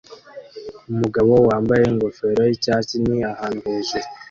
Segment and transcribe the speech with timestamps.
[0.91, 4.05] Umugabo wambaye ingofero yicyatsi ni ahantu hejuru